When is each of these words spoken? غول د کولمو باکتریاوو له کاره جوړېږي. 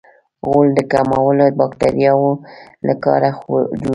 غول 0.45 0.67
د 0.77 0.79
کولمو 0.91 1.55
باکتریاوو 1.59 2.31
له 2.87 2.93
کاره 3.03 3.29
جوړېږي. 3.39 3.89